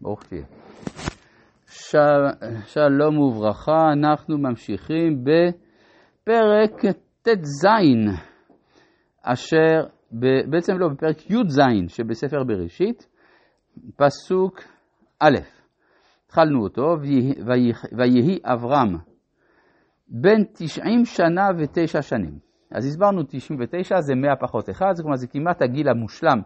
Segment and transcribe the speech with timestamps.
[0.00, 0.44] ברוך תהיה.
[1.66, 1.98] של...
[2.64, 7.66] שלום וברכה, אנחנו ממשיכים בפרק ט"ז,
[9.22, 9.82] אשר,
[10.12, 10.26] ב...
[10.50, 13.08] בעצם לא, בפרק י"ז שבספר בראשית,
[13.96, 14.60] פסוק
[15.20, 15.38] א',
[16.26, 16.96] התחלנו אותו,
[17.96, 18.96] ויהי אברהם
[20.08, 22.38] בן תשעים שנה ותשע שנים.
[22.74, 26.40] אז הסברנו 99 זה 100 פחות 1, זאת אומרת זה כמעט הגיל המושלם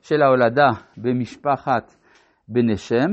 [0.00, 1.94] של ההולדה במשפחת
[2.52, 3.10] בני שם.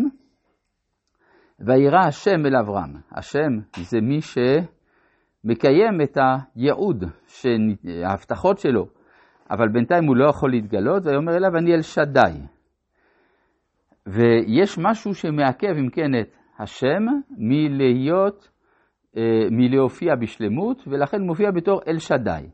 [1.59, 2.95] וירא השם אל אברהם.
[3.11, 6.17] השם זה מי שמקיים את
[6.55, 7.03] הייעוד,
[8.05, 8.87] ההבטחות שלו,
[9.51, 12.39] אבל בינתיים הוא לא יכול להתגלות, ויאמר אליו אני אל שדי.
[14.07, 17.05] ויש משהו שמעכב אם כן את השם
[17.37, 18.49] מלהיות,
[19.17, 19.21] אה,
[19.51, 22.49] מלהופיע בשלמות, ולכן מופיע בתור אל שדי.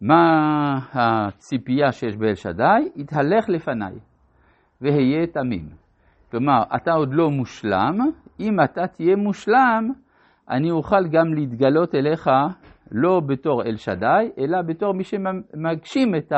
[0.00, 2.90] מה הציפייה שיש באל שדי?
[2.96, 3.94] התהלך לפניי
[4.80, 5.85] והיה תמים.
[6.36, 7.98] כלומר, אתה עוד לא מושלם,
[8.40, 9.90] אם אתה תהיה מושלם,
[10.50, 12.30] אני אוכל גם להתגלות אליך
[12.92, 16.32] לא בתור אל שדי, אלא בתור מי שמגשים את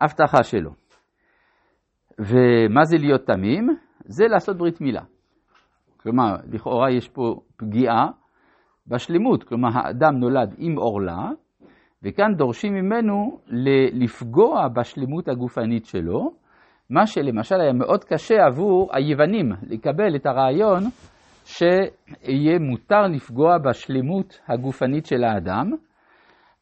[0.00, 0.70] ההבטחה שלו.
[2.18, 3.68] ומה זה להיות תמים?
[4.04, 5.02] זה לעשות ברית מילה.
[5.96, 8.08] כלומר, לכאורה יש פה פגיעה
[8.86, 11.30] בשלמות, כלומר האדם נולד עם עורלה,
[12.02, 13.40] וכאן דורשים ממנו
[13.92, 16.43] לפגוע בשלמות הגופנית שלו,
[16.90, 20.82] מה שלמשל היה מאוד קשה עבור היוונים לקבל את הרעיון
[21.44, 25.70] שיהיה מותר לפגוע בשלמות הגופנית של האדם,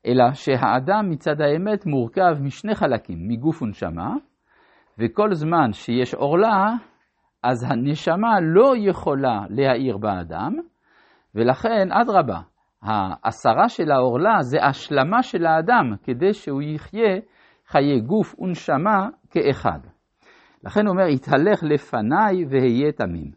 [0.07, 4.15] אלא שהאדם מצד האמת מורכב משני חלקים, מגוף ונשמה,
[4.99, 6.73] וכל זמן שיש עורלה,
[7.43, 10.53] אז הנשמה לא יכולה להאיר באדם,
[11.35, 12.41] ולכן, אדרבה,
[12.83, 17.17] ההסרה של העורלה זה השלמה של האדם, כדי שהוא יחיה
[17.67, 19.79] חיי גוף ונשמה כאחד.
[20.65, 23.31] לכן הוא אומר, התהלך לפניי והיה תמים.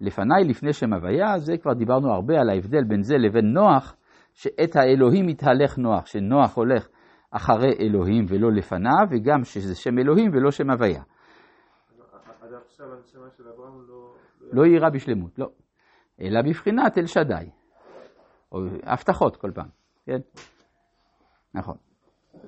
[0.00, 3.96] לפניי, לפני שם הוויה, זה כבר דיברנו הרבה על ההבדל בין זה לבין נוח,
[4.32, 6.88] שאת האלוהים התהלך נוח, שנוח הולך
[7.30, 11.02] אחרי אלוהים ולא לפניו, וגם שזה שם אלוהים ולא שם הוויה.
[12.40, 14.14] עד עכשיו הנשמה של אברהם לא...
[14.52, 15.46] לא יירא בשלמות, לא.
[16.20, 17.50] אלא בבחינת אל שדי.
[18.52, 19.68] או הבטחות כל פעם,
[20.06, 20.18] כן?
[21.54, 21.76] נכון.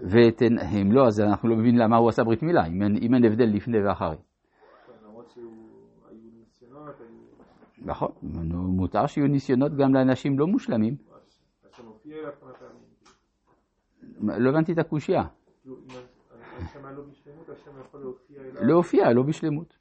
[0.03, 3.25] והם לא, אז אנחנו לא מבינים למה הוא עשה ברית מילה, אם אין, אם אין
[3.25, 4.17] הבדל לפני ואחרי.
[7.79, 8.09] נכון,
[8.53, 10.97] מותר שיהיו ניסיונות גם לאנשים לא מושלמים.
[14.21, 15.23] לא הבנתי את הקושייה.
[18.61, 19.77] להופיע, לא בשלמות.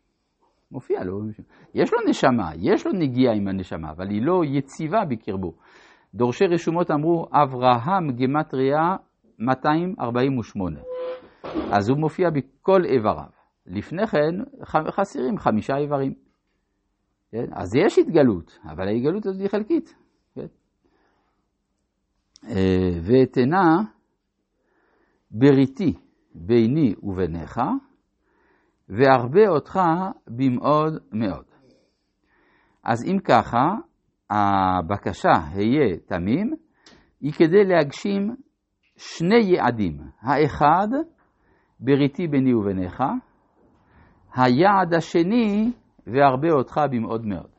[0.72, 1.52] מופיע, לא בשלמות.
[1.74, 5.54] יש לו נשמה, יש לו נגיעה עם הנשמה, אבל היא לא יציבה בקרבו.
[6.14, 8.96] דורשי רשומות אמרו, אברהם גמטריה
[9.40, 10.80] 248.
[11.72, 13.30] אז הוא מופיע בכל איבריו.
[13.68, 16.14] לפני כן חסרים חמישה איברים.
[17.32, 17.46] כן?
[17.54, 19.96] אז יש התגלות, אבל ההתגלות הזאת היא חלקית.
[20.36, 20.46] כן?
[22.48, 23.82] אה, ואתנה
[25.32, 25.94] בריתי
[26.36, 27.62] ביני וביניך,
[28.90, 29.80] וארבה אותך
[30.28, 31.46] במאוד מאוד.
[32.84, 33.66] אז אם ככה,
[34.30, 36.54] הבקשה היה תמים,
[37.22, 38.36] היא כדי להגשים
[38.98, 39.98] שני יעדים.
[40.22, 40.88] האחד,
[41.80, 43.04] בריתי ביני וביניך,
[44.36, 45.72] היעד השני,
[46.08, 47.50] והרבה אותך במאוד מאוד.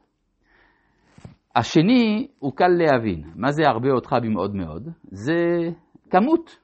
[1.56, 3.22] השני הוא קל להבין.
[3.34, 4.88] מה זה הרבה אותך במאוד מאוד?
[5.02, 5.70] זה
[6.10, 6.56] כמות,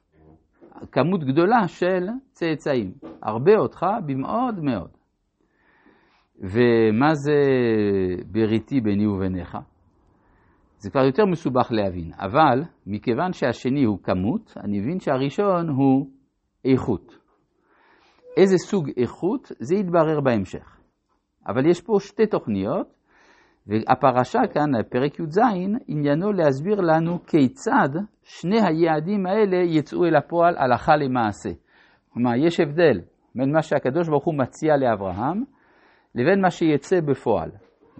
[0.92, 2.92] כמות גדולה של צאצאים.
[3.22, 4.90] הרבה אותך במאוד מאוד.
[6.40, 7.40] ומה זה
[8.26, 9.58] בריתי ביני וביניך?
[10.82, 16.06] זה כבר יותר מסובך להבין, אבל מכיוון שהשני הוא כמות, אני מבין שהראשון הוא
[16.64, 17.18] איכות.
[18.36, 20.80] איזה סוג איכות, זה יתברר בהמשך.
[21.46, 22.86] אבל יש פה שתי תוכניות,
[23.66, 25.38] והפרשה כאן, פרק י"ז,
[25.88, 27.88] עניינו להסביר לנו כיצד
[28.22, 31.50] שני היעדים האלה יצאו אל הפועל הלכה למעשה.
[32.12, 33.00] כלומר, יש הבדל
[33.34, 35.44] בין מה שהקדוש ברוך הוא מציע לאברהם,
[36.14, 37.50] לבין מה שיצא בפועל.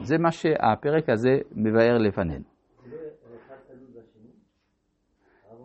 [0.03, 2.52] זה מה שהפרק הזה מבאר לפנינו.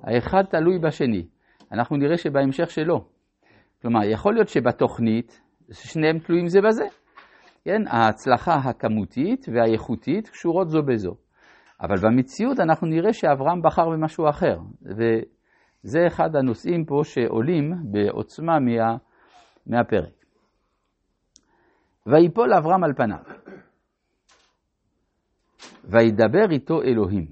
[0.07, 1.27] האחד תלוי בשני.
[1.71, 3.05] אנחנו נראה שבהמשך שלא.
[3.81, 6.85] כלומר, יכול להיות שבתוכנית שניהם תלויים זה בזה.
[7.65, 11.15] כן, ההצלחה הכמותית והאיכותית קשורות זו בזו.
[11.81, 14.57] אבל במציאות אנחנו נראה שאברהם בחר במשהו אחר.
[14.81, 18.97] וזה אחד הנושאים פה שעולים בעוצמה מה,
[19.67, 20.13] מהפרק.
[22.05, 23.23] ויפול אברהם על פניו,
[25.83, 27.27] וידבר איתו אלוהים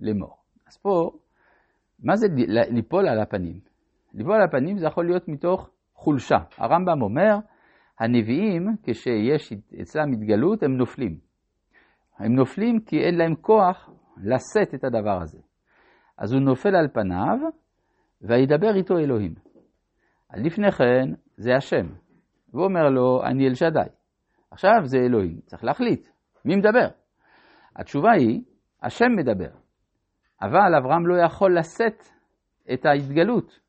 [0.00, 0.36] לאמור.
[0.66, 1.10] אז פה
[2.04, 2.26] מה זה
[2.70, 3.60] ליפול על הפנים?
[4.14, 6.38] ליפול על הפנים זה יכול להיות מתוך חולשה.
[6.58, 7.36] הרמב"ם אומר,
[8.00, 9.52] הנביאים, כשיש
[9.82, 11.18] אצלם התגלות, הם נופלים.
[12.18, 15.38] הם נופלים כי אין להם כוח לשאת את הדבר הזה.
[16.18, 17.38] אז הוא נופל על פניו,
[18.22, 19.34] וידבר איתו אלוהים.
[20.36, 21.86] לפני כן זה השם.
[22.52, 23.88] והוא אומר לו, אני אל שדי.
[24.50, 26.08] עכשיו זה אלוהים, צריך להחליט,
[26.44, 26.88] מי מדבר?
[27.76, 28.42] התשובה היא,
[28.82, 29.63] השם מדבר.
[30.42, 32.02] אבל אברהם לא יכול לשאת
[32.72, 33.60] את ההתגלות.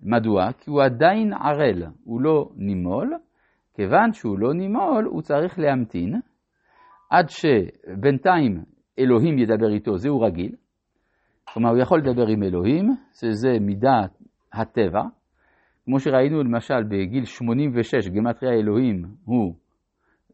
[0.00, 0.52] מדוע?
[0.52, 3.12] כי הוא עדיין ערל, הוא לא נימול,
[3.74, 6.20] כיוון שהוא לא נימול, הוא צריך להמתין
[7.10, 8.64] עד שבינתיים
[8.98, 10.54] אלוהים ידבר איתו, זהו רגיל.
[11.52, 14.22] כלומר, הוא יכול לדבר עם אלוהים, שזה מידת
[14.52, 15.02] הטבע.
[15.84, 19.54] כמו שראינו למשל בגיל 86, גמטריה אלוהים הוא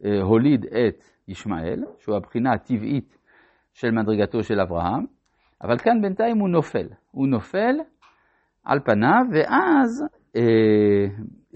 [0.04, 3.18] אה, הוליד את ישמעאל, שהוא הבחינה הטבעית
[3.72, 5.04] של מדרגתו של אברהם,
[5.62, 6.88] אבל כאן בינתיים הוא נופל.
[7.10, 7.76] הוא נופל
[8.64, 10.04] על פניו, ואז,
[10.36, 11.06] אה,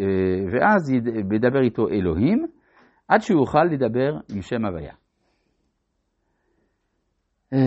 [0.00, 0.90] אה, ואז
[1.32, 2.46] ידבר איתו אלוהים,
[3.08, 4.94] עד שהוא יוכל לדבר עם שם הוויה.
[7.52, 7.58] אה,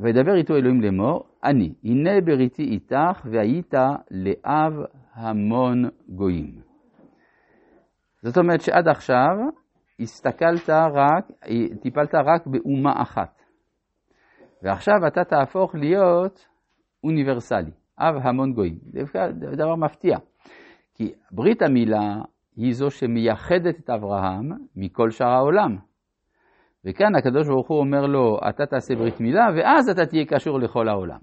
[0.00, 3.74] וידבר איתו אלוהים לאמור, אני, הנה בריתי איתך, והיית
[4.10, 4.72] לאב
[5.14, 6.60] המון גויים.
[8.22, 9.36] זאת אומרת שעד עכשיו
[10.00, 11.24] הסתכלת רק,
[11.82, 13.37] טיפלת רק באומה אחת.
[14.62, 16.46] ועכשיו אתה תהפוך להיות
[17.04, 18.78] אוניברסלי, אב המון גויים.
[19.40, 20.18] זה דבר מפתיע,
[20.94, 22.22] כי ברית המילה
[22.56, 25.76] היא זו שמייחדת את אברהם מכל שאר העולם.
[26.84, 30.88] וכאן הקדוש ברוך הוא אומר לו, אתה תעשה ברית מילה, ואז אתה תהיה קשור לכל
[30.88, 31.18] העולם.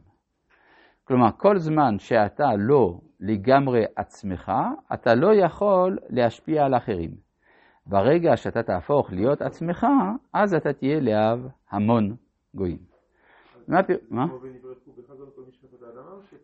[1.04, 4.52] כלומר, כל זמן שאתה לא לגמרי עצמך,
[4.94, 7.12] אתה לא יכול להשפיע על אחרים.
[7.86, 9.88] ברגע שאתה תהפוך להיות עצמך,
[10.34, 12.16] אז אתה תהיה לאב המון
[12.56, 12.95] גויים.
[13.68, 14.26] מה?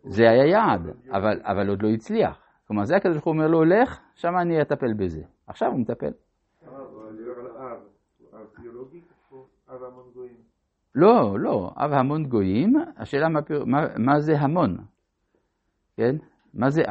[0.04, 0.80] זה היה יעד,
[1.44, 2.38] אבל עוד לא הצליח.
[2.66, 5.22] כלומר, זה הקדוש ברוך הוא אומר לו, לך, שם אני אטפל בזה.
[5.46, 6.10] עכשיו הוא מטפל.
[10.94, 14.76] לא, לא, אב המון גויים, השאלה מה, מה, מה זה המון,
[15.96, 16.16] כן?
[16.54, 16.82] מה זה,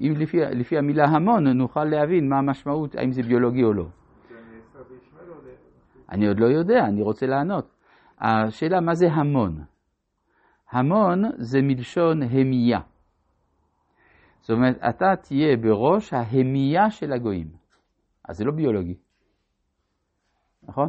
[0.00, 3.86] אם לפי, לפי המילה המון נוכל להבין מה המשמעות, האם זה ביולוגי או לא.
[6.10, 7.74] אני עוד לא יודע, אני רוצה לענות.
[8.20, 9.64] השאלה מה זה המון.
[10.70, 12.80] המון זה מלשון המייה.
[14.40, 17.48] זאת אומרת, אתה תהיה בראש ההמייה של הגויים.
[18.28, 18.94] אז זה לא ביולוגי,
[20.62, 20.88] נכון?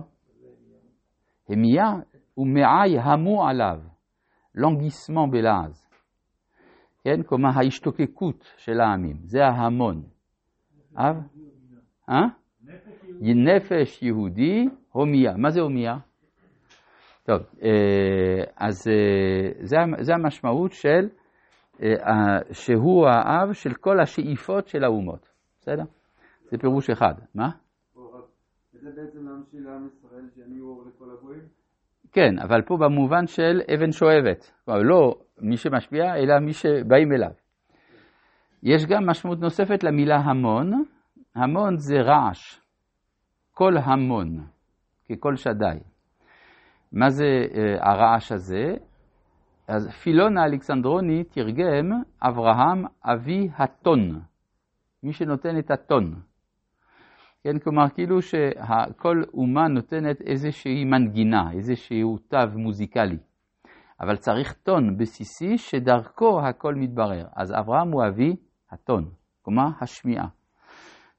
[1.50, 1.86] המייה
[2.34, 3.80] הוא מעי המו עליו,
[4.56, 5.90] לונגיסמנט בלעז.
[7.04, 10.04] כן, כלומר ההשתוקקות של העמים, זה ההמון.
[10.98, 11.16] אב?
[12.10, 12.28] אה?
[13.22, 15.38] נפש יהודי, הומיה.
[15.38, 15.98] מה זה הומיה?
[17.26, 21.10] טוב, אה, אז אה, זה המשמעות של
[21.84, 21.90] אה,
[22.52, 25.30] שהוא האב של כל השאיפות של האומות,
[25.60, 25.84] בסדר?
[26.52, 27.14] זה פירוש אחד.
[27.36, 27.50] מה?
[28.74, 31.42] זה בעצם להמשיל לעם ישראל שהם יהיו אור לכל הגויים?
[32.12, 34.52] כן, אבל פה במובן של אבן שואבת.
[34.66, 37.32] כלומר, לא מי שמשפיע, אלא מי שבאים אליו.
[38.64, 40.84] יש גם משמעות נוספת למילה המון.
[41.36, 42.60] המון זה רעש.
[43.52, 44.46] כל המון,
[45.10, 45.95] ככל שדי.
[46.96, 48.74] מה זה uh, הרעש הזה?
[49.68, 54.22] אז פילון האלכסנדרוני תרגם אברהם אבי הטון,
[55.04, 56.22] מי שנותן את הטון.
[57.44, 63.18] כן, כלומר, כאילו שכל אומה נותנת איזושהי מנגינה, איזשהו תו מוזיקלי.
[64.02, 67.26] אבל צריך טון בסיסי שדרכו הכל מתברר.
[67.36, 68.36] אז אברהם הוא אבי
[68.72, 69.10] הטון,
[69.42, 70.28] כלומר השמיעה.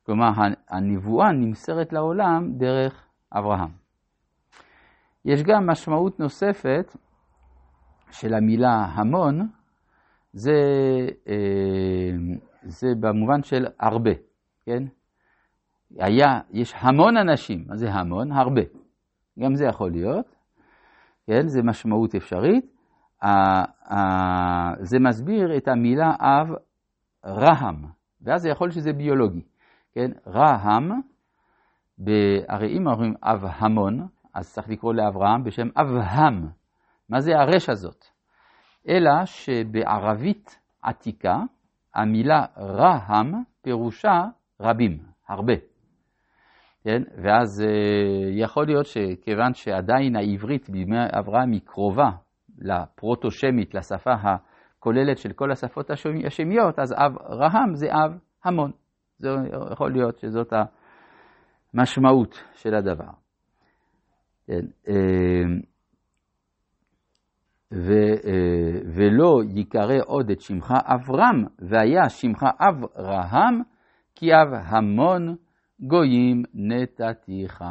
[0.06, 0.28] כלומר,
[0.68, 3.85] הנבואה נמסרת לעולם דרך אברהם.
[5.26, 6.97] יש גם משמעות נוספת
[8.11, 9.49] של המילה המון,
[10.33, 10.52] זה,
[11.28, 12.16] אה,
[12.62, 14.11] זה במובן של הרבה,
[14.66, 14.83] כן?
[15.99, 18.33] היה, יש המון אנשים, מה זה המון?
[18.33, 18.61] הרבה.
[19.38, 20.37] גם זה יכול להיות,
[21.26, 21.47] כן?
[21.47, 22.64] זה משמעות אפשרית.
[24.80, 26.49] זה מסביר את המילה אב
[27.26, 27.85] רהם,
[28.23, 29.42] ואז זה יכול שזה ביולוגי,
[29.92, 30.11] כן?
[30.26, 30.92] רהם,
[32.49, 36.48] הרי אם אומרים אב המון, אז צריך לקרוא לאברהם בשם אבהם.
[37.08, 38.04] מה זה הרש הזאת?
[38.88, 41.36] אלא שבערבית עתיקה
[41.94, 44.24] המילה רהם פירושה
[44.60, 45.52] רבים, הרבה.
[46.84, 47.02] כן?
[47.22, 52.10] ואז אה, יכול להיות שכיוון שעדיין העברית בימי אברהם היא קרובה
[52.58, 55.90] לפרוטושמית, לשפה הכוללת של כל השפות
[56.26, 58.70] השמיות, אז אב רהם זה אב המון.
[59.18, 59.28] זה
[59.72, 60.52] יכול להיות שזאת
[61.74, 63.25] המשמעות של הדבר.
[64.46, 65.44] כן, אה,
[67.72, 67.92] ו,
[68.24, 73.60] אה, ולא ייקרא עוד את שמך אברהם, והיה שמך אברהם,
[74.14, 75.36] כי אב המון
[75.80, 77.64] גויים נתתיך.